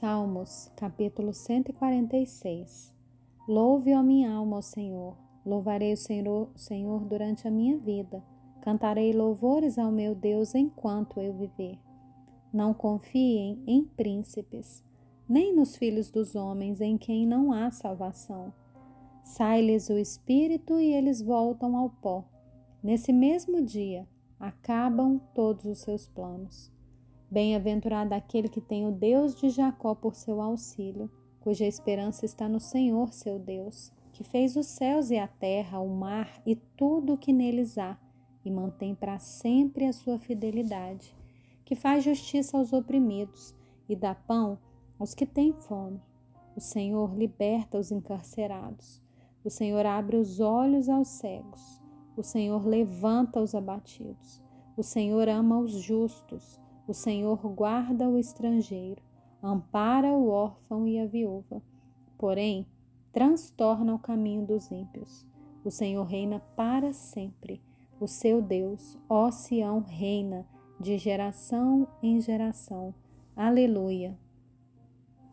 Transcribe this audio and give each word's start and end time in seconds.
Salmos, 0.00 0.72
capítulo 0.76 1.34
146 1.34 2.94
Louve, 3.46 3.92
ó 3.94 4.02
minha 4.02 4.32
alma, 4.32 4.56
ao 4.56 4.62
Senhor. 4.62 5.14
Louvarei 5.44 5.92
o 5.92 5.96
Senhor, 5.96 6.48
Senhor 6.56 7.04
durante 7.04 7.46
a 7.46 7.50
minha 7.50 7.76
vida. 7.76 8.24
Cantarei 8.62 9.12
louvores 9.12 9.78
ao 9.78 9.92
meu 9.92 10.14
Deus 10.14 10.54
enquanto 10.54 11.20
eu 11.20 11.34
viver. 11.34 11.78
Não 12.50 12.72
confiem 12.72 13.62
em 13.66 13.84
príncipes, 13.84 14.82
nem 15.28 15.54
nos 15.54 15.76
filhos 15.76 16.10
dos 16.10 16.34
homens 16.34 16.80
em 16.80 16.96
quem 16.96 17.26
não 17.26 17.52
há 17.52 17.70
salvação. 17.70 18.54
Sai-lhes 19.22 19.90
o 19.90 19.98
espírito 19.98 20.80
e 20.80 20.94
eles 20.94 21.20
voltam 21.20 21.76
ao 21.76 21.90
pó. 21.90 22.24
Nesse 22.82 23.12
mesmo 23.12 23.60
dia 23.60 24.08
acabam 24.38 25.20
todos 25.34 25.66
os 25.66 25.80
seus 25.80 26.08
planos. 26.08 26.72
Bem-aventurado 27.30 28.12
aquele 28.12 28.48
que 28.48 28.60
tem 28.60 28.88
o 28.88 28.90
Deus 28.90 29.36
de 29.36 29.50
Jacó 29.50 29.94
por 29.94 30.16
seu 30.16 30.40
auxílio, 30.40 31.08
cuja 31.38 31.64
esperança 31.64 32.24
está 32.26 32.48
no 32.48 32.58
Senhor, 32.58 33.12
seu 33.12 33.38
Deus, 33.38 33.92
que 34.12 34.24
fez 34.24 34.56
os 34.56 34.66
céus 34.66 35.10
e 35.10 35.16
a 35.16 35.28
terra, 35.28 35.78
o 35.78 35.88
mar 35.88 36.42
e 36.44 36.56
tudo 36.56 37.12
o 37.12 37.16
que 37.18 37.32
neles 37.32 37.78
há, 37.78 37.96
e 38.44 38.50
mantém 38.50 38.96
para 38.96 39.18
sempre 39.20 39.86
a 39.86 39.92
sua 39.92 40.18
fidelidade, 40.18 41.16
que 41.64 41.76
faz 41.76 42.02
justiça 42.02 42.58
aos 42.58 42.72
oprimidos 42.72 43.54
e 43.88 43.94
dá 43.94 44.12
pão 44.12 44.58
aos 44.98 45.14
que 45.14 45.24
têm 45.24 45.52
fome. 45.52 46.00
O 46.56 46.60
Senhor 46.60 47.14
liberta 47.16 47.78
os 47.78 47.92
encarcerados. 47.92 49.00
O 49.44 49.50
Senhor 49.50 49.86
abre 49.86 50.16
os 50.16 50.40
olhos 50.40 50.88
aos 50.88 51.06
cegos. 51.06 51.80
O 52.16 52.24
Senhor 52.24 52.66
levanta 52.66 53.40
os 53.40 53.54
abatidos. 53.54 54.42
O 54.76 54.82
Senhor 54.82 55.28
ama 55.28 55.60
os 55.60 55.70
justos. 55.70 56.60
O 56.90 56.92
Senhor 56.92 57.38
guarda 57.54 58.08
o 58.08 58.18
estrangeiro, 58.18 59.00
ampara 59.40 60.08
o 60.08 60.28
órfão 60.28 60.88
e 60.88 60.98
a 60.98 61.06
viúva. 61.06 61.62
Porém, 62.18 62.66
transtorna 63.12 63.94
o 63.94 63.98
caminho 64.00 64.44
dos 64.44 64.72
ímpios. 64.72 65.24
O 65.64 65.70
Senhor 65.70 66.02
reina 66.02 66.40
para 66.56 66.92
sempre. 66.92 67.62
O 68.00 68.08
seu 68.08 68.42
Deus, 68.42 68.98
ó 69.08 69.30
Sião, 69.30 69.84
reina 69.86 70.44
de 70.80 70.98
geração 70.98 71.86
em 72.02 72.20
geração. 72.20 72.92
Aleluia. 73.36 74.18